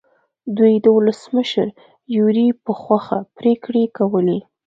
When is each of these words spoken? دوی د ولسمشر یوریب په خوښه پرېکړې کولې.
دوی 0.57 0.73
د 0.83 0.85
ولسمشر 0.97 1.67
یوریب 2.15 2.55
په 2.65 2.73
خوښه 2.81 3.19
پرېکړې 3.37 3.83
کولې. 3.97 4.39